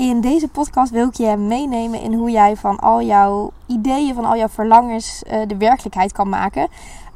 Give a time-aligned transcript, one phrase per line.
[0.00, 4.24] In deze podcast wil ik je meenemen in hoe jij van al jouw ideeën, van
[4.24, 6.68] al jouw verlangens uh, de werkelijkheid kan maken.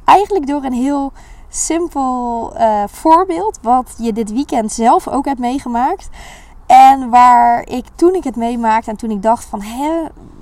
[0.05, 1.13] Eigenlijk door een heel
[1.49, 6.09] simpel uh, voorbeeld, wat je dit weekend zelf ook hebt meegemaakt.
[6.67, 9.91] En waar ik toen ik het meemaakte en toen ik dacht van, hè,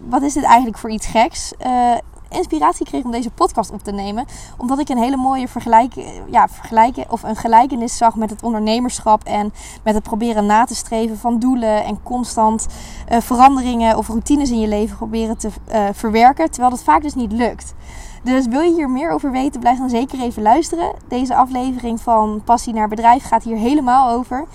[0.08, 1.52] wat is dit eigenlijk voor iets geks?
[1.66, 1.94] Uh,
[2.32, 4.26] inspiratie kreeg om deze podcast op te nemen.
[4.56, 9.24] Omdat ik een hele mooie vergelijking, ja, vergelijken of een gelijkenis zag met het ondernemerschap
[9.24, 9.52] en
[9.84, 12.66] met het proberen na te streven van doelen en constant
[13.12, 16.50] uh, veranderingen of routines in je leven proberen te uh, verwerken.
[16.50, 17.74] Terwijl dat vaak dus niet lukt.
[18.22, 20.94] Dus wil je hier meer over weten, blijf dan zeker even luisteren.
[21.08, 24.46] Deze aflevering van Passie naar Bedrijf gaat hier helemaal over.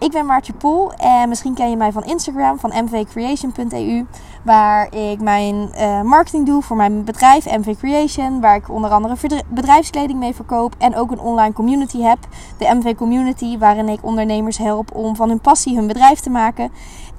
[0.00, 4.06] Ik ben Maartje Poel en misschien ken je mij van Instagram, van mvcreation.eu.
[4.42, 8.40] Waar ik mijn uh, marketing doe voor mijn bedrijf MV Creation.
[8.40, 9.16] Waar ik onder andere
[9.48, 10.74] bedrijfskleding mee verkoop.
[10.78, 12.18] En ook een online community heb.
[12.58, 16.70] De MV Community, waarin ik ondernemers help om van hun passie hun bedrijf te maken.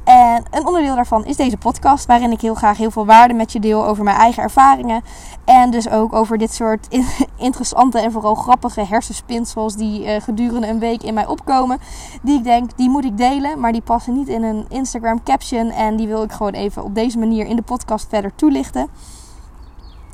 [0.04, 3.52] En een onderdeel daarvan is deze podcast, waarin ik heel graag heel veel waarde met
[3.52, 5.04] je deel over mijn eigen ervaringen.
[5.46, 6.88] En dus ook over dit soort
[7.38, 11.80] interessante en vooral grappige hersenspinsels die uh, gedurende een week in mij opkomen.
[12.22, 15.70] Die ik denk, die moet ik delen, maar die passen niet in een Instagram caption.
[15.70, 18.88] En die wil ik gewoon even op deze manier in de podcast verder toelichten.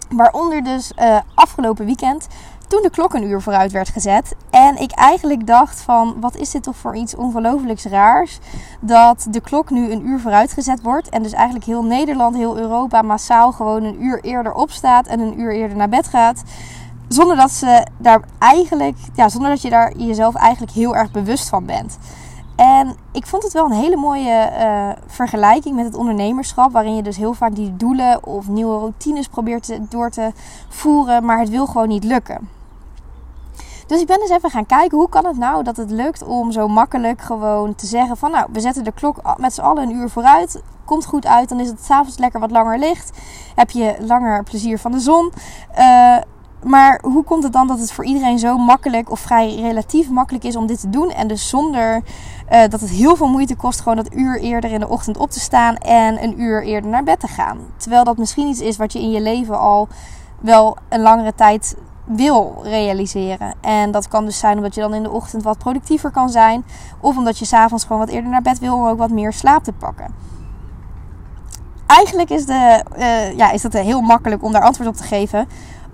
[0.10, 2.28] Waaronder dus uh, afgelopen weekend
[2.68, 4.36] toen de klok een uur vooruit werd gezet.
[4.50, 8.40] En ik eigenlijk dacht van, wat is dit toch voor iets ongelooflijks raars.
[8.80, 11.10] Dat de klok nu een uur vooruit gezet wordt.
[11.10, 15.40] En dus eigenlijk heel Nederland, heel Europa massaal gewoon een uur eerder opstaat en een
[15.40, 16.44] uur eerder naar bed gaat.
[17.08, 21.50] Zonder dat ze daar eigenlijk, ja, zonder dat je daar jezelf eigenlijk heel erg bewust
[21.50, 21.98] van bent.
[22.56, 27.02] En ik vond het wel een hele mooie uh, vergelijking met het ondernemerschap, waarin je
[27.02, 30.32] dus heel vaak die doelen of nieuwe routines probeert door te
[30.70, 32.57] voeren, maar het wil gewoon niet lukken.
[33.88, 36.52] Dus ik ben eens even gaan kijken hoe kan het nou dat het lukt om
[36.52, 39.96] zo makkelijk gewoon te zeggen van nou, we zetten de klok met z'n allen een
[39.96, 40.62] uur vooruit.
[40.86, 43.18] Komt goed uit, dan is het s'avonds lekker wat langer licht.
[43.56, 45.32] Heb je langer plezier van de zon.
[45.80, 46.18] Uh,
[46.64, 50.44] maar hoe komt het dan dat het voor iedereen zo makkelijk of vrij relatief makkelijk
[50.44, 51.10] is om dit te doen?
[51.10, 52.02] En dus zonder
[52.52, 55.32] uh, dat het heel veel moeite kost gewoon dat uur eerder in de ochtend op
[55.32, 57.58] te staan en een uur eerder naar bed te gaan.
[57.78, 59.88] Terwijl dat misschien iets is wat je in je leven al
[60.40, 61.76] wel een langere tijd
[62.08, 63.54] wil realiseren.
[63.62, 66.66] En dat kan dus zijn omdat je dan in de ochtend wat productiever kan zijn.
[67.00, 69.64] Of omdat je s'avonds gewoon wat eerder naar bed wil om ook wat meer slaap
[69.64, 70.14] te pakken.
[71.86, 75.48] Eigenlijk is, de, uh, ja, is dat heel makkelijk om daar antwoord op te geven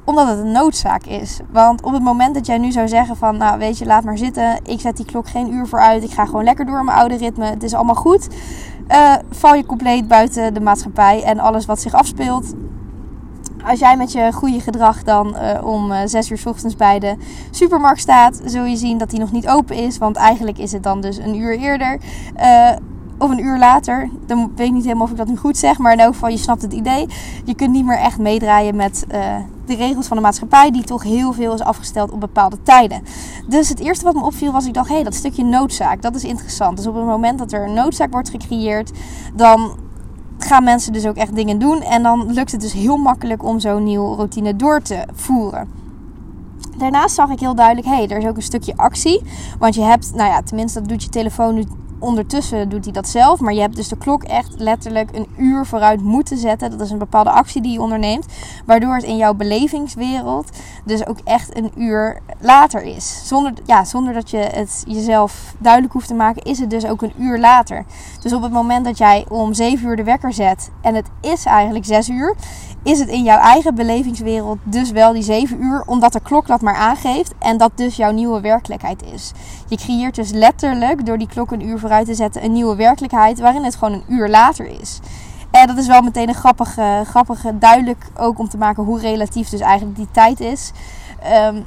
[0.06, 1.40] omdat het een noodzaak is.
[1.52, 4.18] Want op het moment dat jij nu zou zeggen van, nou weet je, laat maar
[4.18, 4.60] zitten.
[4.64, 6.04] Ik zet die klok geen uur vooruit.
[6.04, 7.46] Ik ga gewoon lekker door mijn oude ritme.
[7.46, 8.28] Het is allemaal goed.
[8.88, 12.54] Uh, val je compleet buiten de maatschappij en alles wat zich afspeelt
[13.66, 16.76] als jij met je goede gedrag dan uh, om uh, eh, 6 uur s ochtends
[16.76, 17.16] bij de
[17.52, 19.98] supermarkt staat, zul je zien dat die nog niet open is.
[19.98, 22.00] Want eigenlijk is het dan dus een uur eerder.
[22.40, 22.70] Uh,
[23.18, 24.10] of een uur later.
[24.26, 25.78] Dan weet ik niet helemaal of ik dat nu goed zeg.
[25.78, 27.08] Maar in elk geval, je snapt het idee.
[27.46, 29.06] Je kunt niet meer echt meedraaien met
[29.66, 30.72] de regels van de maatschappij.
[30.72, 33.04] Die toch heel veel is afgesteld op bepaalde tijden.
[33.48, 36.02] Dus het eerste wat me opviel was, ik dacht, hé, hey, dat stukje noodzaak.
[36.02, 36.78] Dat is interessant.
[36.78, 38.92] Dus op het moment dat er een noodzaak wordt gecreëerd,
[39.34, 39.78] dan
[40.46, 41.82] gaan mensen dus ook echt dingen doen.
[41.82, 45.68] En dan lukt het dus heel makkelijk om zo'n nieuwe routine door te voeren.
[46.78, 49.22] Daarnaast zag ik heel duidelijk, hé, hey, er is ook een stukje actie.
[49.60, 51.64] Want je hebt, nou ja, tenminste dat doet je telefoon nu
[52.04, 53.40] ondertussen doet hij dat zelf.
[53.40, 56.72] Maar je hebt dus de klok echt letterlijk een uur vooruit moeten zetten.
[56.72, 58.26] Dat is een bepaalde actie die je onderneemt.
[58.66, 60.50] Waardoor het in jouw belevingswereld
[60.86, 63.28] dus ook echt een uur later is.
[63.28, 67.02] Zonder, ja, zonder dat je het jezelf duidelijk hoeft te maken, is het dus ook
[67.02, 67.86] een uur later.
[68.22, 71.46] Dus op het moment dat jij om 7 uur de wekker zet en het is
[71.46, 72.36] eigenlijk 6 uur,
[72.84, 76.62] is het in jouw eigen belevingswereld dus wel die 7 uur, omdat de klok dat
[76.62, 79.32] maar aangeeft en dat dus jouw nieuwe werkelijkheid is.
[79.68, 83.40] Je creëert dus letterlijk door die klok een uur vooruit te zetten een nieuwe werkelijkheid
[83.40, 85.00] waarin het gewoon een uur later is.
[85.52, 89.50] En dat is wel meteen een grappige, grappige duidelijk ook om te maken hoe relatief
[89.50, 90.72] dus eigenlijk die tijd is.
[91.48, 91.66] Um,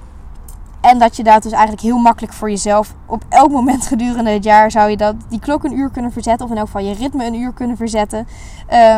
[0.80, 4.44] en dat je dat dus eigenlijk heel makkelijk voor jezelf op elk moment gedurende het
[4.44, 6.46] jaar zou je dat, die klok een uur kunnen verzetten.
[6.46, 8.26] Of in elk geval je ritme een uur kunnen verzetten.
[8.72, 8.96] Uh,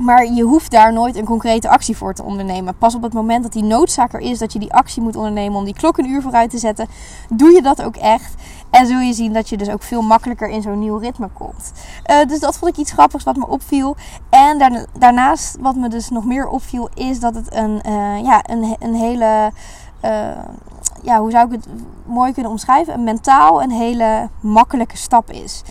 [0.00, 2.76] maar je hoeft daar nooit een concrete actie voor te ondernemen.
[2.78, 5.58] Pas op het moment dat die noodzaak er is dat je die actie moet ondernemen
[5.58, 6.88] om die klok een uur vooruit te zetten,
[7.28, 8.34] doe je dat ook echt.
[8.70, 11.72] En zul je zien dat je dus ook veel makkelijker in zo'n nieuw ritme komt.
[12.10, 13.96] Uh, dus dat vond ik iets grappigs wat me opviel.
[14.30, 18.76] En daarnaast, wat me dus nog meer opviel, is dat het een, uh, ja, een,
[18.78, 19.52] een hele.
[20.04, 20.28] Uh,
[21.02, 21.66] ja, hoe zou ik het
[22.06, 22.94] mooi kunnen omschrijven?
[22.94, 25.62] Een mentaal een hele makkelijke stap is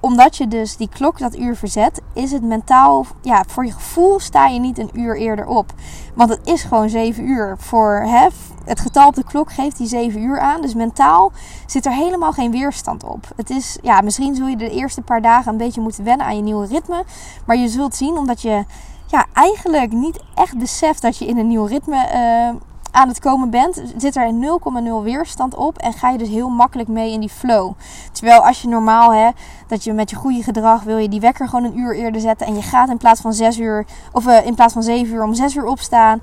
[0.00, 4.20] omdat je dus die klok dat uur verzet, is het mentaal, ja, voor je gevoel
[4.20, 5.72] sta je niet een uur eerder op.
[6.14, 7.56] Want het is gewoon 7 uur.
[7.58, 8.28] Voor hè,
[8.64, 10.60] het getal op de klok geeft die 7 uur aan.
[10.60, 11.32] Dus mentaal
[11.66, 13.28] zit er helemaal geen weerstand op.
[13.36, 16.36] Het is, ja, misschien zul je de eerste paar dagen een beetje moeten wennen aan
[16.36, 17.04] je nieuwe ritme.
[17.46, 18.64] Maar je zult zien, omdat je
[19.06, 23.50] ja, eigenlijk niet echt beseft dat je in een nieuw ritme uh, aan het komen
[23.50, 27.28] bent, zit er 0,0 weerstand op en ga je dus heel makkelijk mee in die
[27.28, 27.72] flow.
[28.12, 29.28] Terwijl als je normaal hè,
[29.66, 32.46] dat je met je goede gedrag wil je die wekker gewoon een uur eerder zetten
[32.46, 35.22] en je gaat in plaats van 6 uur of uh, in plaats van 7 uur
[35.22, 36.20] om 6 uur opstaan.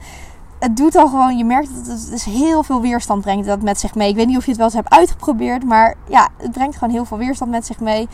[0.59, 3.79] Het doet al gewoon, je merkt dat het dus heel veel weerstand brengt dat met
[3.79, 4.09] zich mee.
[4.09, 6.93] Ik weet niet of je het wel eens hebt uitgeprobeerd, maar ja, het brengt gewoon
[6.93, 8.07] heel veel weerstand met zich mee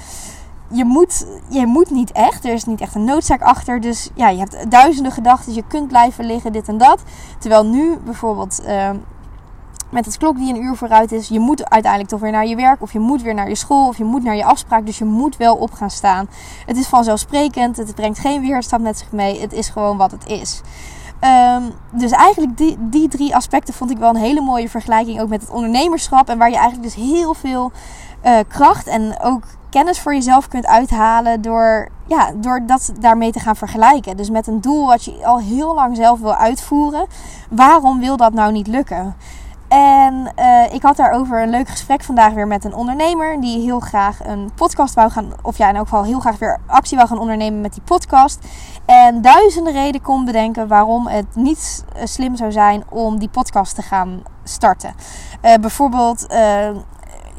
[0.72, 2.46] je moet, je moet niet echt.
[2.46, 3.82] Er is niet echt een noodzaak achter.
[3.82, 5.54] Dus ja, je hebt duizenden gedachten.
[5.54, 7.04] Je kunt blijven liggen, dit en dat.
[7.40, 8.90] Terwijl nu bijvoorbeeld uh,
[9.90, 11.28] met het klok die een uur vooruit is.
[11.28, 12.82] Je moet uiteindelijk toch weer naar je werk.
[12.82, 13.88] Of je moet weer naar je school.
[13.88, 14.86] Of je moet naar je afspraak.
[14.86, 16.30] Dus je moet wel op gaan staan.
[16.66, 17.78] Het is vanzelfsprekend.
[17.78, 19.42] Het brengt geen weerstand met zich mee.
[19.42, 20.62] Het is gewoon wat het is.
[21.58, 25.22] Um, dus eigenlijk die, die drie aspecten vond ik wel een hele mooie vergelijking.
[25.22, 26.30] Ook met het ondernemerschap.
[26.30, 27.72] En waar je eigenlijk dus heel veel
[28.26, 33.40] uh, kracht en ook kennis voor jezelf kunt uithalen door, ja, door dat daarmee te
[33.40, 34.18] gaan vergelijken.
[34.18, 37.06] Dus met een doel wat je al heel lang zelf wil uitvoeren.
[37.50, 39.16] Waarom wil dat nou niet lukken?
[39.72, 43.80] En uh, ik had daarover een leuk gesprek vandaag weer met een ondernemer die heel
[43.80, 47.10] graag een podcast wou gaan, of ja, in elk geval heel graag weer actie wou
[47.10, 48.40] gaan ondernemen met die podcast.
[48.86, 53.76] En duizenden redenen kon bedenken waarom het niet eh, slim zou zijn om die podcast
[53.76, 54.94] te gaan starten.
[55.42, 56.28] Uh, bijvoorbeeld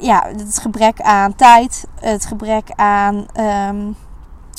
[0.02, 3.26] ja, het gebrek aan tijd, het gebrek aan
[3.68, 3.96] um,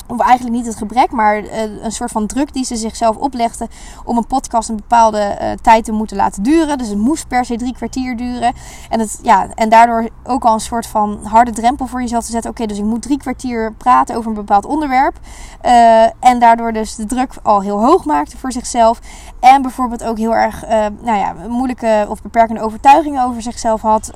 [0.06, 3.68] of eigenlijk niet het gebrek, maar uh, een soort van druk die ze zichzelf oplegden
[4.04, 6.78] om een podcast een bepaalde uh, tijd te moeten laten duren.
[6.78, 8.52] Dus het moest per se drie kwartier duren.
[8.88, 12.30] En, het, ja, en daardoor ook al een soort van harde drempel voor jezelf te
[12.30, 12.50] zetten.
[12.50, 15.18] Oké, dus ik moet drie kwartier praten over een bepaald onderwerp.
[15.64, 19.00] Uh, en daardoor dus de druk al heel hoog maakte voor zichzelf.
[19.40, 20.64] En bijvoorbeeld ook heel erg
[21.02, 24.10] nou ja, moeilijke of beperkende overtuigingen over zichzelf had.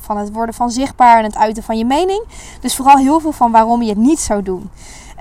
[0.00, 2.24] van het worden van zichtbaar en het uiten van je mening.
[2.60, 4.70] Dus vooral heel veel van waarom je het niet zou doen.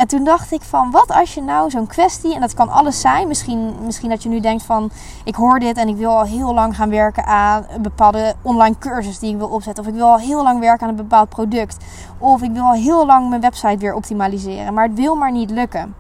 [0.02, 3.02] En toen dacht ik van, wat als je nou zo'n kwestie, en dat kan alles
[3.02, 4.92] zijn, misschien, misschien dat je nu denkt van,
[5.24, 8.76] ik hoor dit en ik wil al heel lang gaan werken aan een bepaalde online
[8.80, 9.84] cursus die ik wil opzetten.
[9.84, 11.78] Of ik wil al heel lang werken aan een bepaald product.
[12.18, 15.50] Of ik wil al heel lang mijn website weer optimaliseren, maar het wil maar niet
[15.50, 15.96] lukken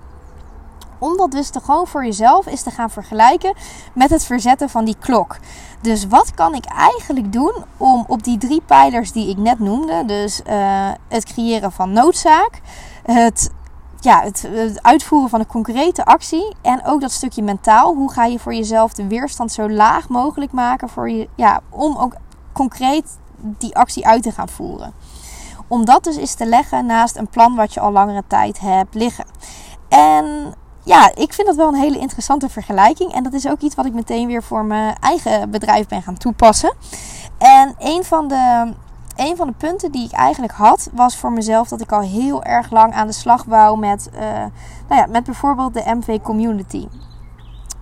[0.98, 3.54] om dat dus te gewoon voor jezelf is te gaan vergelijken
[3.94, 5.38] met het verzetten van die klok.
[5.82, 10.04] Dus wat kan ik eigenlijk doen om op die drie pijlers die ik net noemde,
[10.06, 12.62] dus uh, het creëren van noodzaak,
[13.04, 13.50] het
[14.02, 16.56] ja, het, uitvoeren van een concrete actie.
[16.62, 17.96] En ook dat stukje mentaal.
[17.96, 21.98] Hoe ga je voor jezelf de weerstand zo laag mogelijk maken voor je, ja, om
[21.98, 22.14] ook
[22.52, 24.94] concreet die actie uit te gaan voeren.
[25.68, 28.96] Om dat dus eens te leggen naast een plan wat je al langere tijd hebt
[28.96, 29.26] liggen.
[29.90, 30.54] En
[30.84, 33.14] ja, ik vind dat wel een hele interessante vergelijking.
[33.14, 36.18] En dat is ook iets wat ik meteen weer voor mijn eigen bedrijf ben gaan
[36.18, 36.74] toepassen.
[37.38, 38.74] En een van de
[39.22, 42.44] een van de punten die ik eigenlijk had, was voor mezelf dat ik al heel
[42.44, 44.22] erg lang aan de slag wou met, uh,
[44.88, 46.88] nou ja, met bijvoorbeeld de MV Community.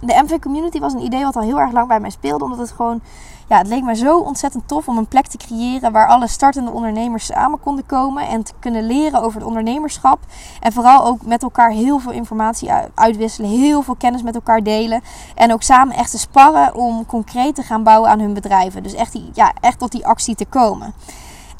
[0.01, 2.59] De MV Community was een idee wat al heel erg lang bij mij speelde, omdat
[2.59, 3.01] het gewoon,
[3.47, 6.71] ja, het leek me zo ontzettend tof om een plek te creëren waar alle startende
[6.71, 10.19] ondernemers samen konden komen en te kunnen leren over het ondernemerschap.
[10.59, 15.01] En vooral ook met elkaar heel veel informatie uitwisselen, heel veel kennis met elkaar delen.
[15.35, 18.83] En ook samen echt te sparren om concreet te gaan bouwen aan hun bedrijven.
[18.83, 20.93] Dus echt, die, ja, echt tot die actie te komen.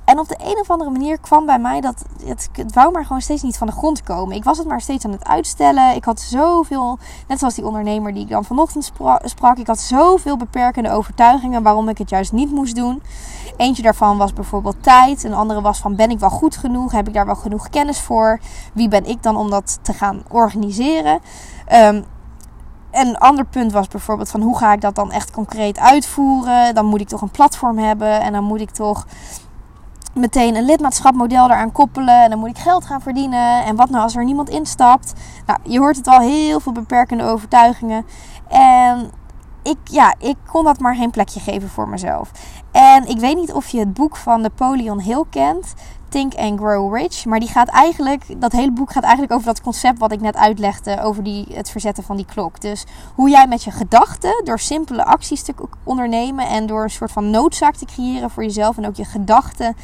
[0.10, 3.06] En op de een of andere manier kwam bij mij dat het, het wou maar
[3.06, 4.36] gewoon steeds niet van de grond komen.
[4.36, 5.96] Ik was het maar steeds aan het uitstellen.
[5.96, 6.98] Ik had zoveel,
[7.28, 8.92] net zoals die ondernemer die ik dan vanochtend
[9.24, 13.02] sprak, ik had zoveel beperkende overtuigingen waarom ik het juist niet moest doen.
[13.58, 15.24] Eentje daarvan was bijvoorbeeld tijd.
[15.24, 16.92] Een andere was van ben ik wel goed genoeg?
[16.92, 18.40] Heb ik daar wel genoeg kennis voor?
[18.74, 21.20] Wie ben ik dan om dat te gaan organiseren?
[21.74, 22.06] Um,
[22.92, 26.76] een ander punt was bijvoorbeeld van hoe ga ik dat dan echt concreet uitvoeren?
[26.76, 29.06] Dan moet ik toch een platform hebben en dan moet ik toch
[30.14, 32.24] meteen een lidmaatschapmodel eraan koppelen.
[32.24, 33.66] En dan moet ik geld gaan verdienen.
[33.66, 35.14] En wat nou als er niemand instapt?
[35.46, 38.06] Nou, je hoort het al heel veel beperkende overtuigingen.
[38.48, 39.12] En
[39.64, 42.32] ik, ja, ik kon dat maar geen plekje geven voor mezelf.
[42.72, 45.74] En ik weet niet of je het boek van Napoleon Hill kent.
[46.10, 47.26] Think and Grow Rich.
[47.26, 50.36] Maar die gaat eigenlijk, dat hele boek gaat eigenlijk over dat concept wat ik net
[50.36, 52.62] uitlegde over die, het verzetten van die klok.
[52.62, 52.86] Dus
[53.16, 57.30] hoe jij met je gedachten, door simpele acties te ondernemen en door een soort van
[57.30, 59.76] noodzaak te creëren voor jezelf en ook je gedachten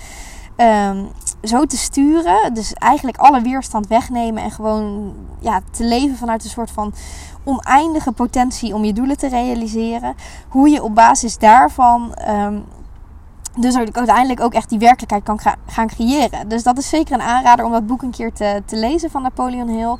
[0.58, 1.08] um,
[1.44, 2.54] zo te sturen.
[2.54, 6.94] Dus eigenlijk alle weerstand wegnemen en gewoon ja, te leven vanuit een soort van
[7.44, 10.16] oneindige potentie om je doelen te realiseren.
[10.50, 12.64] Hoe je op basis daarvan um,
[13.58, 16.48] Dus dat ik uiteindelijk ook echt die werkelijkheid kan gaan creëren.
[16.48, 19.22] Dus dat is zeker een aanrader om dat boek een keer te, te lezen van
[19.22, 19.98] Napoleon Hill.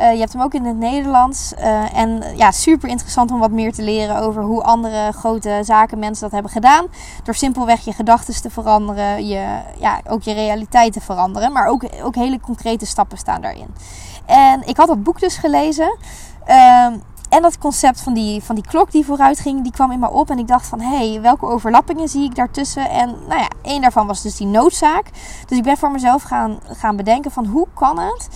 [0.00, 1.52] Uh, je hebt hem ook in het Nederlands.
[1.58, 5.98] Uh, en ja, super interessant om wat meer te leren over hoe andere grote zaken
[5.98, 6.86] mensen dat hebben gedaan.
[7.24, 11.52] Door simpelweg je gedachten te veranderen, je, ja, ook je realiteit te veranderen.
[11.52, 13.74] Maar ook, ook hele concrete stappen staan daarin.
[14.26, 15.96] En ik had dat boek dus gelezen.
[16.48, 16.86] Uh,
[17.28, 20.10] en dat concept van die, van die klok die vooruit ging, die kwam in me
[20.10, 20.30] op.
[20.30, 22.90] En ik dacht van, hé, hey, welke overlappingen zie ik daartussen?
[22.90, 25.10] En nou ja, één daarvan was dus die noodzaak.
[25.46, 28.28] Dus ik ben voor mezelf gaan, gaan bedenken van, hoe kan het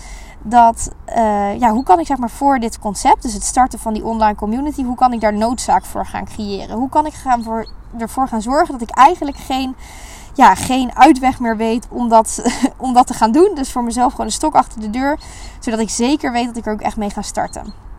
[0.43, 3.93] dat, uh, ja, hoe kan ik zeg maar voor dit concept, dus het starten van
[3.93, 6.77] die online community, hoe kan ik daar noodzaak voor gaan creëren?
[6.77, 7.67] Hoe kan ik gaan voor,
[7.99, 9.77] ervoor gaan zorgen dat ik eigenlijk geen,
[10.35, 12.43] ja, geen uitweg meer weet om dat,
[12.77, 13.51] om dat te gaan doen?
[13.55, 15.19] Dus voor mezelf gewoon een stok achter de deur,
[15.61, 17.92] zodat ik zeker weet dat ik er ook echt mee ga starten.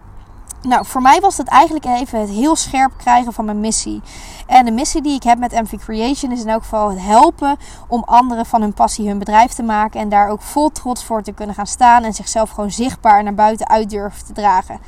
[0.67, 4.01] Nou, voor mij was dat eigenlijk even het heel scherp krijgen van mijn missie.
[4.47, 7.57] En de missie die ik heb met MV Creation is in elk geval het helpen
[7.87, 9.99] om anderen van hun passie hun bedrijf te maken.
[9.99, 13.33] En daar ook vol trots voor te kunnen gaan staan en zichzelf gewoon zichtbaar naar
[13.33, 14.79] buiten uit durven te dragen.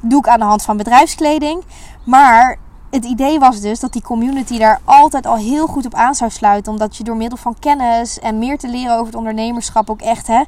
[0.00, 1.62] Dat doe ik aan de hand van bedrijfskleding.
[2.04, 2.58] Maar
[2.90, 6.30] het idee was dus dat die community daar altijd al heel goed op aan zou
[6.30, 6.72] sluiten.
[6.72, 10.26] Omdat je door middel van kennis en meer te leren over het ondernemerschap ook echt
[10.26, 10.42] hè,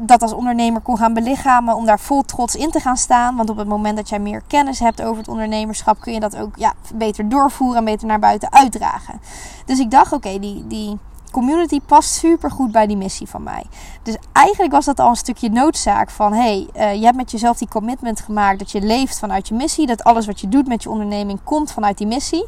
[0.00, 3.36] dat als ondernemer kon gaan belichamen om daar vol trots in te gaan staan.
[3.36, 6.36] Want op het moment dat jij meer kennis hebt over het ondernemerschap, kun je dat
[6.36, 9.20] ook ja, beter doorvoeren en beter naar buiten uitdragen.
[9.64, 10.98] Dus ik dacht, oké, die, die
[11.30, 13.64] community past super goed bij die missie van mij.
[14.02, 17.58] Dus eigenlijk was dat al een stukje noodzaak van, hey, uh, je hebt met jezelf
[17.58, 20.82] die commitment gemaakt dat je leeft vanuit je missie, dat alles wat je doet met
[20.82, 22.46] je onderneming komt vanuit die missie.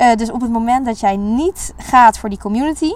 [0.00, 2.92] Uh, dus op het moment dat jij niet gaat voor die community,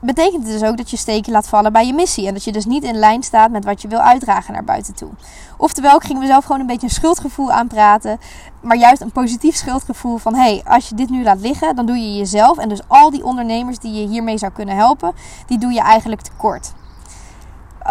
[0.00, 2.26] betekent het dus ook dat je steken laat vallen bij je missie.
[2.26, 4.94] En dat je dus niet in lijn staat met wat je wil uitdragen naar buiten
[4.94, 5.10] toe.
[5.56, 8.18] Oftewel, ik ging mezelf gewoon een beetje een schuldgevoel aanpraten.
[8.60, 10.34] Maar juist een positief schuldgevoel van...
[10.34, 12.58] hé, hey, als je dit nu laat liggen, dan doe je jezelf...
[12.58, 15.12] en dus al die ondernemers die je hiermee zou kunnen helpen...
[15.46, 16.72] die doe je eigenlijk tekort.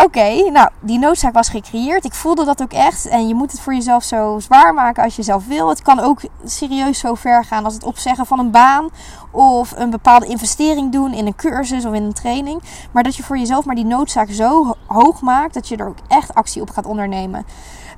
[0.03, 2.05] Oké, nou, die noodzaak was gecreëerd.
[2.05, 3.07] Ik voelde dat ook echt.
[3.07, 5.69] En je moet het voor jezelf zo zwaar maken als je zelf wil.
[5.69, 8.89] Het kan ook serieus zo ver gaan als het opzeggen van een baan.
[9.31, 12.61] Of een bepaalde investering doen in een cursus of in een training.
[12.91, 15.97] Maar dat je voor jezelf maar die noodzaak zo hoog maakt dat je er ook
[16.07, 17.45] echt actie op gaat ondernemen.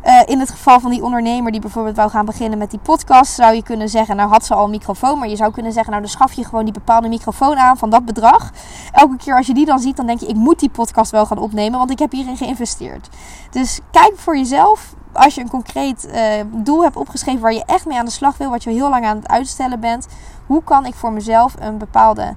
[0.06, 3.34] Uh, in het geval van die ondernemer die bijvoorbeeld wou gaan beginnen met die podcast,
[3.34, 5.92] zou je kunnen zeggen, nou had ze al een microfoon, maar je zou kunnen zeggen,
[5.92, 8.52] nou dan schaf je gewoon die bepaalde microfoon aan van dat bedrag.
[8.92, 11.26] Elke keer als je die dan ziet, dan denk je, ik moet die podcast wel
[11.26, 13.10] gaan opnemen, want ik heb hierin geïnvesteerd.
[13.52, 16.22] Dus kijk voor jezelf, als je een concreet uh,
[16.64, 19.06] doel hebt opgeschreven waar je echt mee aan de slag wil, wat je heel lang
[19.06, 20.08] aan het uitstellen bent,
[20.46, 22.36] hoe kan ik voor mezelf een bepaalde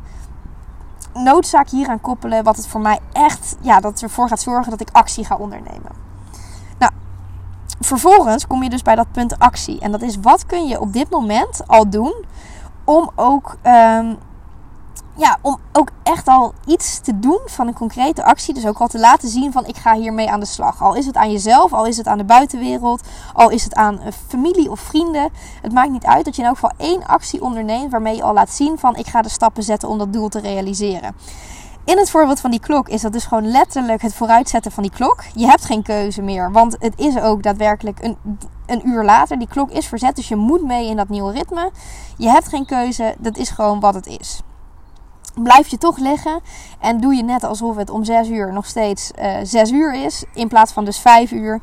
[1.14, 4.80] noodzaak hier aan koppelen, wat het voor mij echt, ja, dat ervoor gaat zorgen dat
[4.80, 6.09] ik actie ga ondernemen
[7.80, 9.80] vervolgens kom je dus bij dat punt actie.
[9.80, 12.14] En dat is wat kun je op dit moment al doen
[12.84, 14.18] om ook, um,
[15.16, 18.54] ja, om ook echt al iets te doen van een concrete actie.
[18.54, 20.82] Dus ook al te laten zien van ik ga hiermee aan de slag.
[20.82, 24.00] Al is het aan jezelf, al is het aan de buitenwereld, al is het aan
[24.28, 25.28] familie of vrienden.
[25.62, 28.32] Het maakt niet uit dat je in elk geval één actie onderneemt waarmee je al
[28.32, 31.14] laat zien van ik ga de stappen zetten om dat doel te realiseren.
[31.90, 34.92] In het voorbeeld van die klok is dat dus gewoon letterlijk het vooruitzetten van die
[34.92, 35.24] klok.
[35.34, 38.16] Je hebt geen keuze meer, want het is ook daadwerkelijk een,
[38.66, 39.38] een uur later.
[39.38, 41.70] Die klok is verzet, dus je moet mee in dat nieuwe ritme.
[42.16, 44.40] Je hebt geen keuze, dat is gewoon wat het is.
[45.34, 46.40] Blijf je toch liggen
[46.80, 49.94] en doe je net alsof het om 6 uur nog steeds uh, eh, 6 uur
[49.94, 51.60] is, in plaats van dus 5 uur.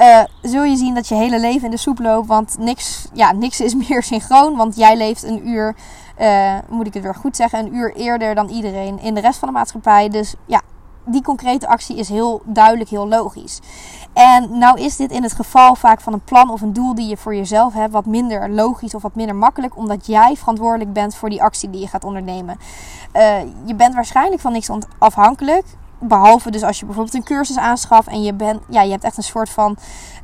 [0.00, 2.26] Uh, zul je zien dat je hele leven in de soep loopt.
[2.26, 4.56] Want niks, ja, niks is meer synchroon.
[4.56, 5.74] Want jij leeft een uur
[6.20, 9.38] uh, moet ik het weer goed zeggen, een uur eerder dan iedereen in de rest
[9.38, 10.08] van de maatschappij.
[10.08, 10.60] Dus ja,
[11.04, 13.60] die concrete actie is heel duidelijk, heel logisch.
[14.12, 17.08] En nou is dit in het geval vaak van een plan of een doel die
[17.08, 21.14] je voor jezelf hebt wat minder logisch of wat minder makkelijk, omdat jij verantwoordelijk bent
[21.14, 22.58] voor die actie die je gaat ondernemen.
[23.16, 25.64] Uh, je bent waarschijnlijk van niks afhankelijk.
[26.06, 29.16] Behalve dus als je bijvoorbeeld een cursus aanschaft en je, bent, ja, je hebt echt
[29.16, 29.76] een soort van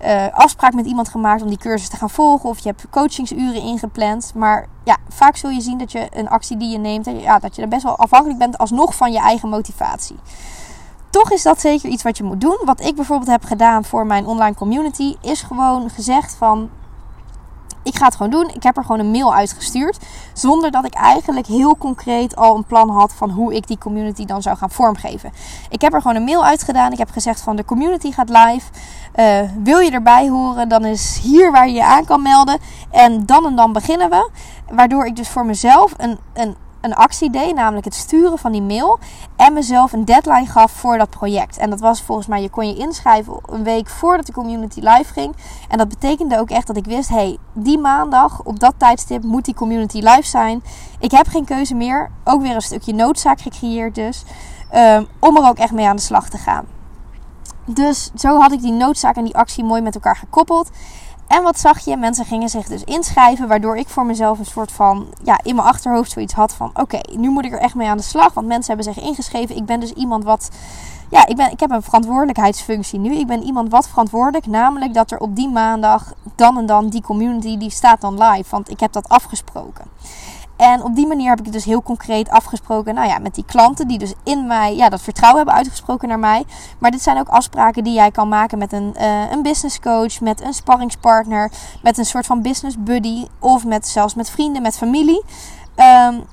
[0.04, 2.48] uh, afspraak met iemand gemaakt om die cursus te gaan volgen.
[2.48, 4.32] Of je hebt coachingsuren ingepland.
[4.34, 7.56] Maar ja, vaak zul je zien dat je een actie die je neemt, ja, dat
[7.56, 10.16] je er best wel afhankelijk bent alsnog van je eigen motivatie.
[11.10, 12.58] Toch is dat zeker iets wat je moet doen.
[12.64, 16.70] Wat ik bijvoorbeeld heb gedaan voor mijn online community, is gewoon gezegd van
[17.82, 18.50] ik ga het gewoon doen.
[18.54, 19.98] Ik heb er gewoon een mail uitgestuurd.
[20.32, 24.24] Zonder dat ik eigenlijk heel concreet al een plan had van hoe ik die community
[24.24, 25.32] dan zou gaan vormgeven.
[25.68, 26.92] Ik heb er gewoon een mail uitgedaan.
[26.92, 28.66] Ik heb gezegd van de community gaat live.
[29.14, 30.68] Uh, wil je erbij horen?
[30.68, 32.58] Dan is hier waar je je aan kan melden.
[32.90, 34.30] En dan en dan beginnen we.
[34.70, 38.62] Waardoor ik dus voor mezelf een, een een actie deed, namelijk het sturen van die
[38.62, 38.98] mail.
[39.36, 41.56] En mezelf een deadline gaf voor dat project.
[41.56, 45.12] En dat was volgens mij, je kon je inschrijven een week voordat de community live
[45.12, 45.36] ging.
[45.68, 49.44] En dat betekende ook echt dat ik wist, hey, die maandag op dat tijdstip moet
[49.44, 50.62] die community live zijn.
[50.98, 52.10] Ik heb geen keuze meer.
[52.24, 54.24] Ook weer een stukje noodzaak gecreëerd dus.
[54.74, 56.66] Um, om er ook echt mee aan de slag te gaan.
[57.64, 60.70] Dus zo had ik die noodzaak en die actie mooi met elkaar gekoppeld.
[61.30, 61.96] En wat zag je?
[61.96, 65.68] Mensen gingen zich dus inschrijven, waardoor ik voor mezelf een soort van, ja, in mijn
[65.68, 68.46] achterhoofd zoiets had van, oké, nu moet ik er echt mee aan de slag, want
[68.46, 69.56] mensen hebben zich ingeschreven.
[69.56, 70.50] Ik ben dus iemand wat,
[71.10, 73.14] ja, ik, ben, ik heb een verantwoordelijkheidsfunctie nu.
[73.14, 77.02] Ik ben iemand wat verantwoordelijk, namelijk dat er op die maandag dan en dan die
[77.02, 79.84] community, die staat dan live, want ik heb dat afgesproken.
[80.60, 83.88] En op die manier heb ik dus heel concreet afgesproken, nou ja, met die klanten
[83.88, 86.44] die dus in mij, ja, dat vertrouwen hebben uitgesproken naar mij.
[86.78, 90.20] Maar dit zijn ook afspraken die jij kan maken met een, uh, een business coach,
[90.20, 91.50] met een sparringspartner,
[91.82, 95.24] met een soort van business buddy of met, zelfs met vrienden, met familie.
[95.76, 96.24] Um,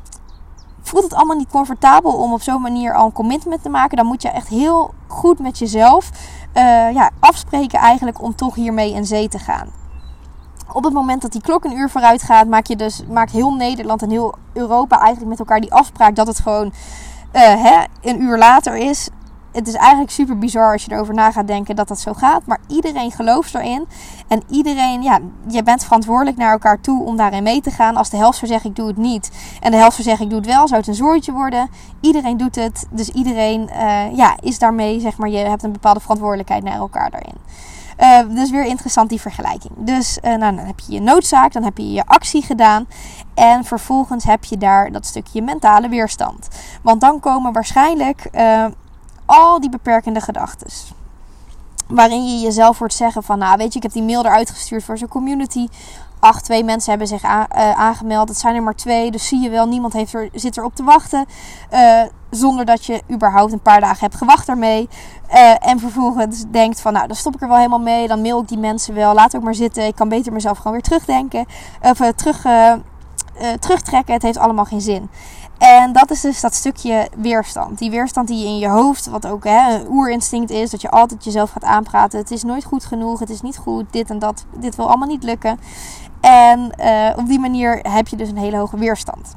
[0.81, 4.05] voelt het allemaal niet comfortabel om op zo'n manier al een commitment te maken, dan
[4.05, 6.09] moet je echt heel goed met jezelf
[6.53, 9.76] uh, ja, afspreken eigenlijk om toch hiermee in zee te gaan
[10.73, 13.53] op het moment dat die klok een uur vooruit gaat, maak je dus, maakt heel
[13.53, 18.21] Nederland en heel Europa eigenlijk met elkaar die afspraak dat het gewoon uh, hè, een
[18.21, 19.09] uur later is.
[19.51, 22.45] Het is eigenlijk super bizar als je erover na gaat denken dat dat zo gaat.
[22.45, 23.87] Maar iedereen gelooft erin.
[24.27, 27.95] En iedereen, ja, je bent verantwoordelijk naar elkaar toe om daarin mee te gaan.
[27.95, 29.31] Als de helft zou ik doe het niet.
[29.61, 31.69] En de helft zou zeggen ik doe het wel, zou het een zooitje worden.
[32.01, 32.87] Iedereen doet het.
[32.91, 37.09] Dus iedereen uh, ja, is daarmee, zeg maar, je hebt een bepaalde verantwoordelijkheid naar elkaar
[37.09, 37.35] daarin.
[37.99, 39.73] Uh, dus weer interessant die vergelijking.
[39.75, 42.87] Dus uh, nou, dan heb je je noodzaak, dan heb je je actie gedaan.
[43.33, 46.47] En vervolgens heb je daar dat stukje mentale weerstand.
[46.81, 48.65] Want dan komen waarschijnlijk uh,
[49.25, 50.67] al die beperkende gedachten.
[51.87, 54.83] Waarin je jezelf hoort zeggen van, nou weet je, ik heb die mail eruit gestuurd
[54.83, 55.67] voor zo'n community.
[56.35, 57.23] Twee mensen hebben zich
[57.75, 58.29] aangemeld.
[58.29, 59.11] Het zijn er maar twee.
[59.11, 61.25] Dus zie je wel, niemand heeft er, zit erop te wachten.
[61.73, 64.89] Uh, zonder dat je überhaupt een paar dagen hebt gewacht daarmee.
[65.33, 68.07] Uh, en vervolgens denkt van, nou, dan stop ik er wel helemaal mee.
[68.07, 69.13] Dan mail ik die mensen wel.
[69.13, 69.85] Laat ook maar zitten.
[69.85, 71.45] Ik kan beter mezelf gewoon weer terugdenken.
[71.81, 72.45] Of terug,
[73.59, 74.13] terugtrekken.
[74.13, 75.09] Het heeft allemaal geen zin.
[75.57, 77.77] En dat is dus dat stukje weerstand.
[77.77, 80.89] Die weerstand die je in je hoofd, wat ook hè, een oerinstinct is, dat je
[80.89, 82.19] altijd jezelf gaat aanpraten.
[82.19, 85.07] Het is nooit goed genoeg, het is niet goed, dit en dat, dit wil allemaal
[85.07, 85.59] niet lukken.
[86.21, 86.63] En
[87.17, 89.35] op die manier heb je dus een hele hoge weerstand.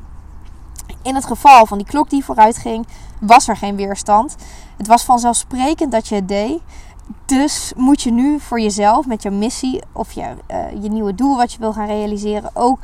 [1.02, 2.87] In het geval van die klok die vooruit ging,
[3.20, 4.37] was er geen weerstand.
[4.76, 6.60] Het was vanzelfsprekend dat je het deed.
[7.25, 11.36] Dus moet je nu voor jezelf met je missie of je, uh, je nieuwe doel
[11.36, 12.78] wat je wil gaan realiseren ook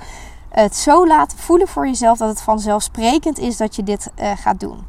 [0.49, 4.61] het zo laten voelen voor jezelf dat het vanzelfsprekend is dat je dit uh, gaat
[4.61, 4.87] doen.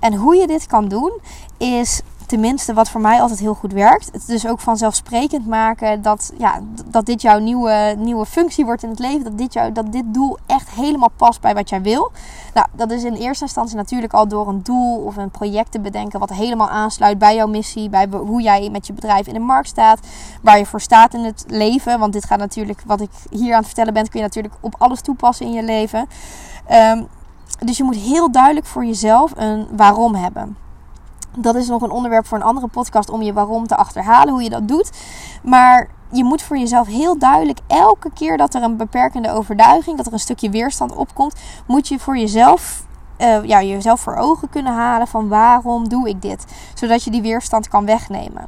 [0.00, 1.20] En hoe je dit kan doen
[1.56, 4.08] is tenminste wat voor mij altijd heel goed werkt.
[4.12, 8.88] Het dus ook vanzelfsprekend maken dat, ja, dat dit jouw nieuwe, nieuwe functie wordt in
[8.88, 9.24] het leven.
[9.24, 12.12] Dat dit, jou, dat dit doel echt helemaal past bij wat jij wil.
[12.54, 15.80] Nou, dat is in eerste instantie natuurlijk al door een doel of een project te
[15.80, 16.20] bedenken.
[16.20, 17.88] Wat helemaal aansluit bij jouw missie.
[17.88, 20.00] Bij hoe jij met je bedrijf in de markt staat.
[20.42, 21.98] Waar je voor staat in het leven.
[21.98, 24.74] Want dit gaat natuurlijk, wat ik hier aan het vertellen ben, kun je natuurlijk op
[24.78, 26.06] alles toepassen in je leven.
[26.72, 27.06] Um,
[27.58, 30.56] dus je moet heel duidelijk voor jezelf een waarom hebben.
[31.36, 34.42] Dat is nog een onderwerp voor een andere podcast om je waarom te achterhalen, hoe
[34.42, 34.90] je dat doet.
[35.42, 40.06] Maar je moet voor jezelf heel duidelijk, elke keer dat er een beperkende overtuiging, dat
[40.06, 41.34] er een stukje weerstand opkomt,
[41.66, 42.84] moet je voor jezelf
[43.18, 46.44] uh, ja, jezelf voor ogen kunnen halen van waarom doe ik dit?
[46.74, 48.44] Zodat je die weerstand kan wegnemen.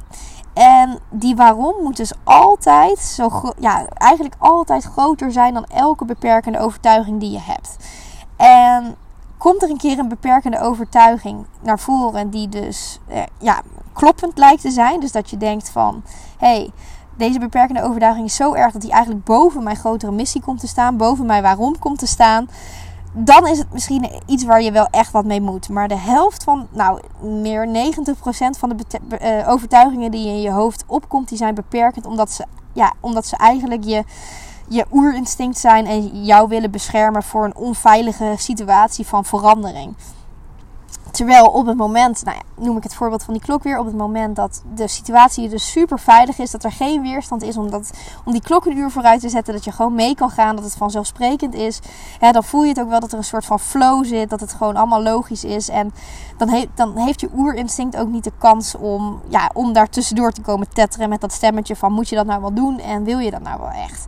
[0.53, 6.59] En die waarom moet dus altijd, zo, ja, eigenlijk altijd groter zijn dan elke beperkende
[6.59, 7.77] overtuiging die je hebt.
[8.35, 8.95] En
[9.39, 13.61] komt er een keer een beperkende overtuiging naar voren die dus eh, ja,
[13.93, 14.99] kloppend lijkt te zijn.
[14.99, 16.03] Dus dat je denkt van,
[16.37, 16.71] hé, hey,
[17.17, 20.67] deze beperkende overtuiging is zo erg dat die eigenlijk boven mijn grotere missie komt te
[20.67, 22.49] staan, boven mijn waarom komt te staan.
[23.13, 25.69] Dan is het misschien iets waar je wel echt wat mee moet.
[25.69, 27.69] Maar de helft van, nou, meer 90%
[28.59, 32.93] van de uh, overtuigingen die in je hoofd opkomt, die zijn beperkend omdat ze, ja,
[32.99, 34.03] omdat ze eigenlijk je
[34.69, 39.95] je oerinstinct zijn en jou willen beschermen voor een onveilige situatie van verandering.
[41.11, 43.85] Terwijl op het moment, nou ja, noem ik het voorbeeld van die klok weer, op
[43.85, 47.69] het moment dat de situatie dus super veilig is, dat er geen weerstand is om,
[47.71, 47.91] dat,
[48.25, 50.63] om die klok een uur vooruit te zetten, dat je gewoon mee kan gaan, dat
[50.63, 51.79] het vanzelfsprekend is,
[52.31, 54.53] dan voel je het ook wel dat er een soort van flow zit, dat het
[54.53, 55.69] gewoon allemaal logisch is.
[55.69, 55.93] En
[56.37, 60.41] dan, dan heeft je oerinstinct ook niet de kans om, ja, om daar tussendoor te
[60.41, 63.31] komen tetteren met dat stemmetje van moet je dat nou wel doen en wil je
[63.31, 64.07] dat nou wel echt.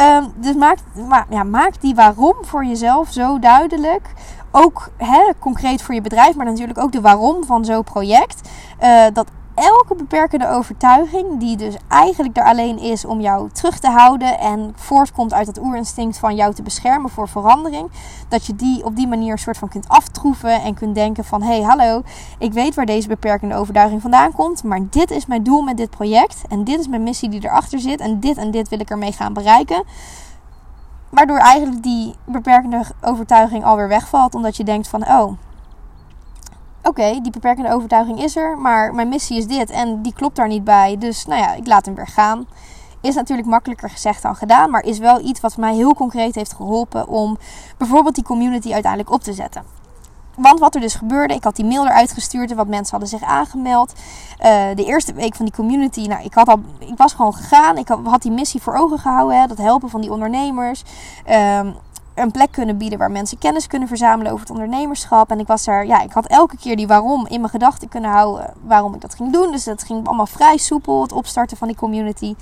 [0.00, 4.12] Um, dus maak, ma ja, maak die waarom voor jezelf zo duidelijk.
[4.50, 8.48] Ook hè, concreet voor je bedrijf, maar natuurlijk ook de waarom van zo'n project.
[8.82, 9.26] Uh, dat
[9.58, 14.72] elke beperkende overtuiging, die dus eigenlijk er alleen is om jou terug te houden en
[14.76, 17.90] voortkomt uit dat oerinstinct van jou te beschermen voor verandering,
[18.28, 21.42] dat je die op die manier een soort van kunt aftroeven en kunt denken van
[21.42, 22.02] hé hey, hallo,
[22.38, 25.90] ik weet waar deze beperkende overtuiging vandaan komt, maar dit is mijn doel met dit
[25.90, 28.90] project en dit is mijn missie die erachter zit en dit en dit wil ik
[28.90, 29.84] ermee gaan bereiken.
[31.10, 35.32] Waardoor eigenlijk die beperkende overtuiging alweer wegvalt, omdat je denkt van oh
[36.88, 40.48] oké, die beperkende overtuiging is er, maar mijn missie is dit en die klopt daar
[40.48, 40.96] niet bij.
[40.98, 42.46] Dus nou ja, ik laat hem weer gaan.
[43.00, 46.52] Is natuurlijk makkelijker gezegd dan gedaan, maar is wel iets wat mij heel concreet heeft
[46.52, 47.38] geholpen om
[47.76, 49.62] bijvoorbeeld die community uiteindelijk op te zetten.
[50.38, 53.08] Want wat er dus gebeurde, ik had die mail eruit gestuurd en wat mensen hadden
[53.18, 53.92] zich aangemeld.
[53.92, 57.76] Uh, de eerste week van die community, nou, ik, had al, ik was gewoon gegaan.
[57.76, 60.82] Ik had, die missie voor ogen gehouden, hè, dat helpen van die ondernemers.
[61.30, 61.74] Um,
[62.20, 65.30] een plek kunnen bieden waar mensen kennis kunnen verzamelen over het ondernemerschap.
[65.30, 68.10] En ik was er, ja, ik had elke keer die waarom in mijn gedachten kunnen
[68.10, 69.52] houden waarom ik dat ging doen.
[69.52, 72.34] Dus dat ging allemaal vrij soepel, het opstarten van die community.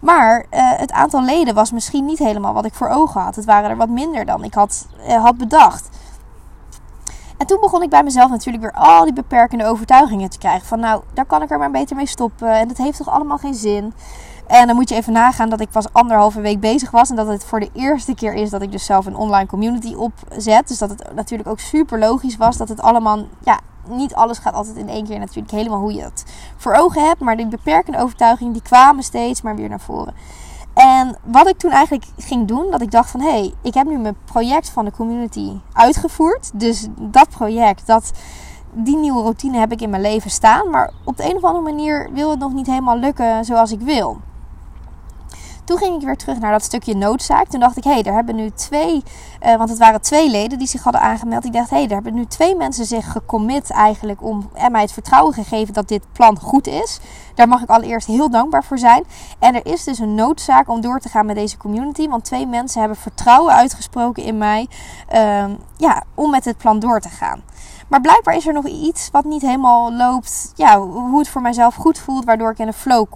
[0.00, 3.36] Maar uh, het aantal leden was misschien niet helemaal wat ik voor ogen had.
[3.36, 5.88] Het waren er wat minder dan ik had, uh, had bedacht.
[7.38, 10.66] En toen begon ik bij mezelf natuurlijk weer al die beperkende overtuigingen te krijgen.
[10.66, 12.48] Van nou, daar kan ik er maar beter mee stoppen.
[12.48, 13.94] En dat heeft toch allemaal geen zin.
[14.46, 17.10] En dan moet je even nagaan dat ik pas anderhalve week bezig was.
[17.10, 19.94] En dat het voor de eerste keer is dat ik dus zelf een online community
[19.94, 20.68] opzet.
[20.68, 23.26] Dus dat het natuurlijk ook super logisch was dat het allemaal.
[23.44, 26.24] Ja, niet alles gaat altijd in één keer natuurlijk helemaal hoe je het
[26.56, 27.20] voor ogen hebt.
[27.20, 30.14] Maar die beperkende overtuigingen die kwamen steeds maar weer naar voren.
[30.74, 33.86] En wat ik toen eigenlijk ging doen, dat ik dacht van hé, hey, ik heb
[33.86, 36.50] nu mijn project van de community uitgevoerd.
[36.54, 38.12] Dus dat project, dat,
[38.72, 40.70] die nieuwe routine heb ik in mijn leven staan.
[40.70, 43.80] Maar op de een of andere manier wil het nog niet helemaal lukken zoals ik
[43.80, 44.20] wil.
[45.64, 47.48] Toen ging ik weer terug naar dat stukje noodzaak.
[47.48, 49.02] Toen dacht ik, hé, hey, er hebben nu twee,
[49.42, 51.44] uh, want het waren twee leden die zich hadden aangemeld.
[51.44, 54.80] Ik dacht, hé, hey, er hebben nu twee mensen zich gecommit eigenlijk om en mij
[54.80, 57.00] het vertrouwen gegeven dat dit plan goed is.
[57.34, 59.04] Daar mag ik allereerst heel dankbaar voor zijn.
[59.38, 62.08] En er is dus een noodzaak om door te gaan met deze community.
[62.08, 64.68] Want twee mensen hebben vertrouwen uitgesproken in mij
[65.14, 65.44] uh,
[65.76, 67.42] ja, om met het plan door te gaan.
[67.88, 70.52] Maar blijkbaar is er nog iets wat niet helemaal loopt.
[70.54, 73.06] Ja, hoe het voor mijzelf goed voelt, waardoor ik in een flow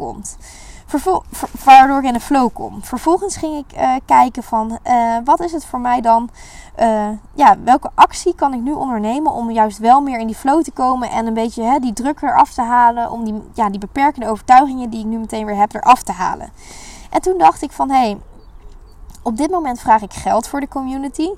[1.65, 2.85] waardoor ik in de flow kom.
[2.85, 6.31] Vervolgens ging ik uh, kijken van uh, wat is het voor mij dan?
[6.79, 10.63] Uh, ja, welke actie kan ik nu ondernemen om juist wel meer in die flow
[10.63, 13.11] te komen en een beetje hè, die druk eraf te halen.
[13.11, 16.51] Om die, ja, die beperkende overtuigingen die ik nu meteen weer heb eraf te halen.
[17.11, 18.19] En toen dacht ik van hé, hey,
[19.23, 21.29] op dit moment vraag ik geld voor de community.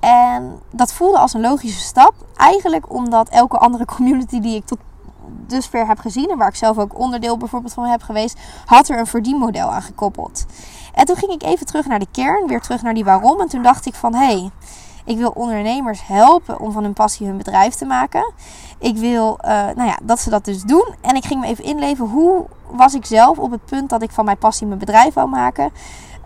[0.00, 2.14] En dat voelde als een logische stap.
[2.36, 4.78] Eigenlijk omdat elke andere community die ik tot
[5.46, 8.98] dusver heb gezien en waar ik zelf ook onderdeel bijvoorbeeld van heb geweest, had er
[8.98, 10.46] een verdienmodel aan gekoppeld.
[10.94, 13.40] En toen ging ik even terug naar de kern, weer terug naar die waarom.
[13.40, 14.50] En toen dacht ik van hé, hey,
[15.04, 18.32] ik wil ondernemers helpen om van hun passie hun bedrijf te maken.
[18.78, 20.94] Ik wil uh, nou ja, dat ze dat dus doen.
[21.00, 24.10] En ik ging me even inleven hoe was ik zelf op het punt dat ik
[24.10, 25.70] van mijn passie mijn bedrijf wou maken.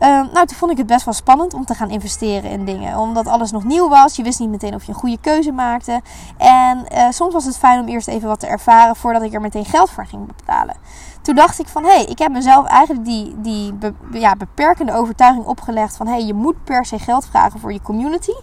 [0.01, 2.99] Uh, nou, toen vond ik het best wel spannend om te gaan investeren in dingen.
[2.99, 4.17] Omdat alles nog nieuw was.
[4.17, 6.01] Je wist niet meteen of je een goede keuze maakte.
[6.37, 9.41] En uh, soms was het fijn om eerst even wat te ervaren voordat ik er
[9.41, 10.77] meteen geld voor ging betalen.
[11.23, 13.75] Toen dacht ik van, hé, hey, ik heb mezelf eigenlijk die, die
[14.13, 17.83] ja, beperkende overtuiging opgelegd van, hé, hey, je moet per se geld vragen voor je
[17.83, 18.35] community.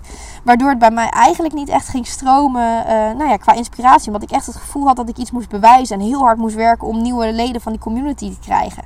[0.43, 4.07] Waardoor het bij mij eigenlijk niet echt ging stromen, uh, nou ja, qua inspiratie.
[4.07, 6.55] Omdat ik echt het gevoel had dat ik iets moest bewijzen en heel hard moest
[6.55, 8.83] werken om nieuwe leden van die community te krijgen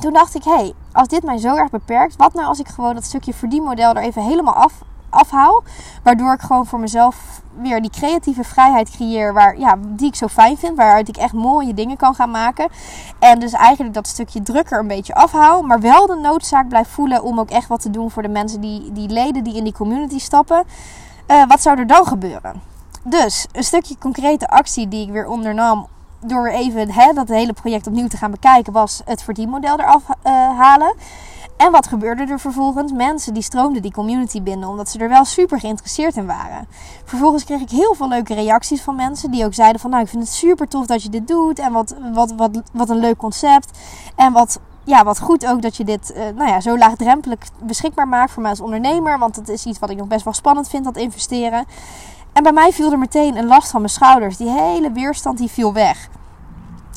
[0.00, 2.68] toen dacht ik, hé, hey, als dit mij zo erg beperkt, wat nou als ik
[2.68, 4.72] gewoon dat stukje verdienmodel er even helemaal af,
[5.10, 5.62] afhaal.
[6.02, 10.26] Waardoor ik gewoon voor mezelf weer die creatieve vrijheid creëer waar, ja, die ik zo
[10.26, 10.76] fijn vind.
[10.76, 12.68] Waaruit ik echt mooie dingen kan gaan maken.
[13.18, 15.62] En dus eigenlijk dat stukje drukker een beetje afhaal.
[15.62, 18.60] Maar wel de noodzaak blijf voelen om ook echt wat te doen voor de mensen
[18.60, 20.64] die, die leden die in die community stappen.
[21.26, 22.62] Uh, wat zou er dan gebeuren?
[23.04, 25.86] Dus een stukje concrete actie die ik weer ondernam
[26.20, 30.32] door even hè, dat hele project opnieuw te gaan bekijken, was het verdienmodel eraf uh,
[30.58, 30.94] halen.
[31.58, 32.92] En wat gebeurde er vervolgens?
[32.92, 36.68] Mensen die stroomden die community binnen, omdat ze er wel super geïnteresseerd in waren.
[37.04, 40.08] Vervolgens kreeg ik heel veel leuke reacties van mensen die ook zeiden van nou ik
[40.08, 43.16] vind het super tof dat je dit doet en wat, wat, wat, wat een leuk
[43.16, 43.78] concept.
[44.16, 48.08] En wat, ja, wat goed ook dat je dit uh, nou ja, zo laagdrempelig beschikbaar
[48.08, 49.18] maakt voor mij als ondernemer.
[49.18, 51.64] Want dat is iets wat ik nog best wel spannend vind, dat investeren.
[52.38, 54.36] En bij mij viel er meteen een last van mijn schouders.
[54.36, 56.08] Die hele weerstand die viel weg.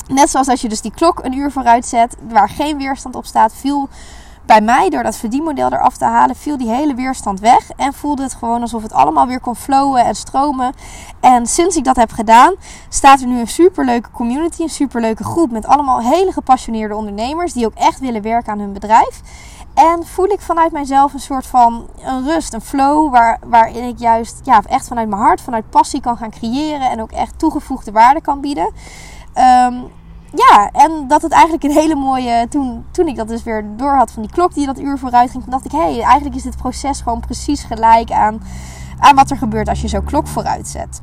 [0.08, 3.26] Net zoals als je dus die klok een uur vooruit zet, waar geen weerstand op
[3.26, 3.90] staat, viel
[4.46, 7.72] bij mij door dat verdienmodel eraf te halen, viel die hele weerstand weg.
[7.76, 10.74] En voelde het gewoon alsof het allemaal weer kon flowen en stromen.
[11.20, 12.54] En sinds ik dat heb gedaan,
[12.90, 17.66] staat er nu een superleuke community, een superleuke groep met allemaal hele gepassioneerde ondernemers die
[17.66, 19.22] ook echt willen werken aan hun bedrijf.
[19.74, 24.00] En voel ik vanuit mijzelf een soort van een rust, een flow, waar, waarin ik
[24.00, 27.92] juist ja, echt vanuit mijn hart, vanuit passie kan gaan creëren en ook echt toegevoegde
[27.92, 28.72] waarde kan bieden.
[29.34, 29.74] Ehm,
[30.34, 32.48] ja, en dat het eigenlijk een hele mooie.
[32.50, 35.32] Toen, toen ik dat dus weer door had van die klok die dat uur vooruit
[35.32, 38.42] ging, dacht ik: hé, hey, eigenlijk is dit proces gewoon precies gelijk aan,
[39.00, 41.02] aan wat er gebeurt als je zo klok vooruit zet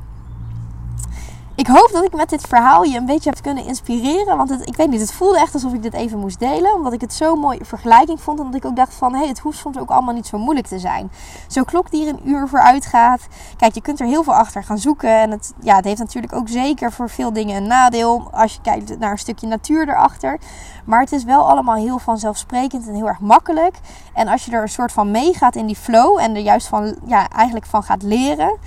[1.59, 4.37] ik hoop dat ik met dit verhaal je een beetje heb kunnen inspireren.
[4.37, 6.73] Want ik weet niet, het voelde echt alsof ik dit even moest delen.
[6.73, 8.39] Omdat ik het zo'n mooie vergelijking vond.
[8.39, 10.37] En dat ik ook dacht van, hé, hey, het hoeft soms ook allemaal niet zo
[10.37, 11.11] moeilijk te zijn.
[11.47, 13.27] Zo'n klok die er een uur vooruit gaat.
[13.57, 15.21] Kijk, je kunt er heel veel achter gaan zoeken.
[15.21, 18.29] En het, ja, het heeft natuurlijk ook zeker voor veel dingen een nadeel.
[18.31, 20.39] Als je kijkt naar een stukje natuur erachter.
[20.85, 23.79] Maar het is wel allemaal heel vanzelfsprekend en heel erg makkelijk.
[24.13, 26.19] En als je er een soort van meegaat in die flow.
[26.19, 28.57] En er juist van, ja, eigenlijk van gaat leren.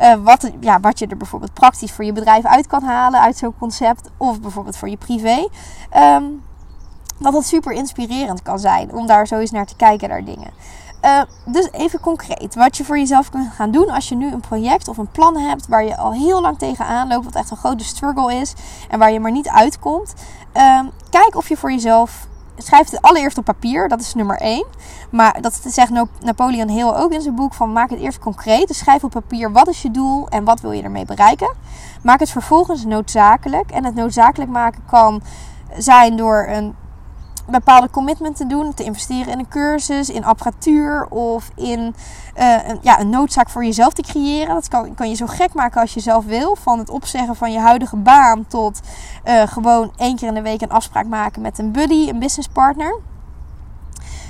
[0.00, 3.36] Uh, wat, ja, wat je er bijvoorbeeld praktisch voor je bedrijf uit kan halen uit
[3.36, 4.10] zo'n concept.
[4.16, 5.48] Of bijvoorbeeld voor je privé.
[5.96, 6.42] Um,
[7.18, 10.50] dat het super inspirerend kan zijn om daar zo eens naar te kijken naar dingen.
[11.04, 14.40] Uh, dus even concreet, wat je voor jezelf kunt gaan doen als je nu een
[14.40, 17.56] project of een plan hebt waar je al heel lang tegenaan loopt, wat echt een
[17.56, 18.54] grote struggle is
[18.88, 20.14] en waar je maar niet uitkomt.
[20.56, 24.66] Uh, kijk of je voor jezelf schrijf het allereerst op papier, dat is nummer 1.
[25.10, 28.68] Maar dat zegt Napoleon Hill ook in zijn boek van maak het eerst concreet.
[28.68, 31.54] Dus schrijf op papier wat is je doel en wat wil je ermee bereiken.
[32.02, 33.70] Maak het vervolgens noodzakelijk.
[33.70, 35.22] En het noodzakelijk maken kan
[35.76, 36.74] zijn door een
[37.50, 38.74] bepaalde commitment te doen.
[38.74, 41.94] Te investeren in een cursus, in apparatuur of in
[42.38, 44.54] uh, een, ja, een noodzaak voor jezelf te creëren.
[44.54, 46.56] Dat kan, kan je zo gek maken als je zelf wil.
[46.56, 48.80] Van het opzeggen van je huidige baan tot
[49.24, 53.00] uh, gewoon één keer in de week een afspraak maken met een buddy, een businesspartner.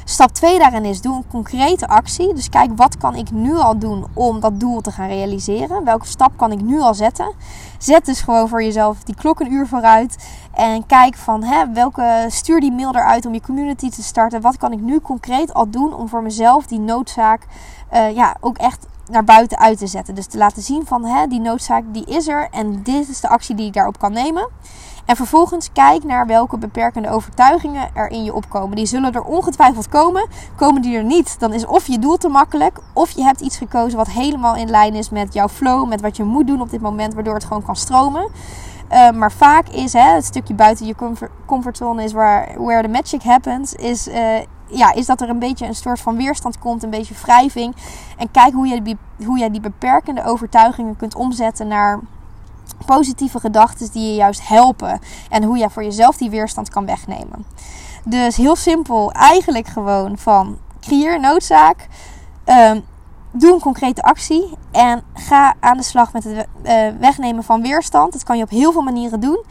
[0.04, 2.34] Stap 2 daarin is, doe een concrete actie.
[2.34, 5.84] Dus kijk, wat kan ik nu al doen om dat doel te gaan realiseren?
[5.84, 7.32] Welke stap kan ik nu al zetten?
[7.78, 10.16] Zet dus gewoon voor jezelf die klok een uur vooruit.
[10.54, 14.40] En kijk van, hè, welke, stuur die mail eruit om je community te starten.
[14.40, 17.46] Wat kan ik nu concreet al doen om voor mezelf die noodzaak
[17.92, 20.14] uh, ja, ook echt naar buiten uit te zetten.
[20.14, 23.28] Dus te laten zien van, hè, die noodzaak die is er en dit is de
[23.28, 24.48] actie die ik daarop kan nemen.
[25.04, 28.76] En vervolgens kijk naar welke beperkende overtuigingen er in je opkomen.
[28.76, 30.28] Die zullen er ongetwijfeld komen.
[30.56, 33.56] Komen die er niet, dan is of je doel te makkelijk, of je hebt iets
[33.56, 36.70] gekozen wat helemaal in lijn is met jouw flow, met wat je moet doen op
[36.70, 38.30] dit moment, waardoor het gewoon kan stromen.
[38.92, 42.88] Uh, maar vaak is hè, het stukje buiten je comfort, comfortzone is waar where the
[42.88, 43.74] magic happens.
[43.74, 44.14] Is, uh,
[44.66, 47.74] ja, is dat er een beetje een soort van weerstand komt, een beetje wrijving.
[48.16, 52.00] En kijk hoe je, hoe jij die beperkende overtuigingen kunt omzetten naar
[52.86, 55.00] positieve gedachten die je juist helpen.
[55.28, 57.44] En hoe jij voor jezelf die weerstand kan wegnemen.
[58.04, 61.88] Dus heel simpel, eigenlijk gewoon van creëer noodzaak.
[62.44, 62.84] Um,
[63.32, 68.12] doe een concrete actie en ga aan de slag met het uh, wegnemen van weerstand.
[68.12, 69.44] Dat kan je op heel veel manieren doen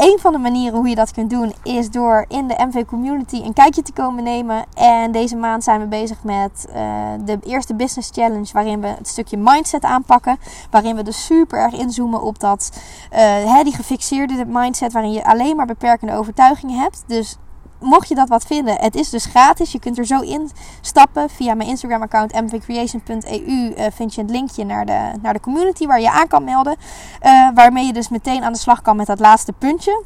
[0.00, 3.36] een van de manieren hoe je dat kunt doen is door in de MV Community
[3.36, 4.64] een kijkje te komen nemen.
[4.74, 9.08] En deze maand zijn we bezig met uh, de eerste Business Challenge, waarin we het
[9.08, 10.38] stukje mindset aanpakken.
[10.70, 12.80] Waarin we dus super erg inzoomen op dat,
[13.12, 17.04] uh, die gefixeerde mindset, waarin je alleen maar beperkende overtuigingen hebt.
[17.06, 17.36] Dus
[17.80, 19.72] mocht je dat wat vinden, het is dus gratis.
[19.72, 21.30] Je kunt er zo in stappen.
[21.30, 25.86] Via mijn Instagram account mvcreation.eu eh, vind je het linkje naar de, naar de community
[25.86, 26.76] waar je aan kan melden.
[27.22, 30.02] Uh, waarmee je dus meteen aan de slag kan met dat laatste puntje.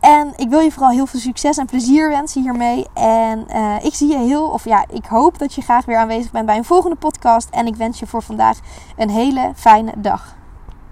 [0.00, 2.86] En ik wil je vooral heel veel succes en plezier wensen hiermee.
[2.94, 6.30] En uh, ik zie je heel, of ja, ik hoop dat je graag weer aanwezig
[6.30, 7.48] bent bij een volgende podcast.
[7.50, 8.58] En ik wens je voor vandaag
[8.96, 10.35] een hele fijne dag.